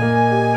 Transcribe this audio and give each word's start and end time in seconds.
Música 0.00 0.47